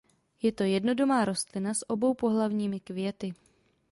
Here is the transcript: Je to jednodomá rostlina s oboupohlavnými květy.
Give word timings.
Je 0.41 0.51
to 0.51 0.63
jednodomá 0.63 1.25
rostlina 1.25 1.73
s 1.73 1.89
oboupohlavnými 1.89 2.79
květy. 2.79 3.33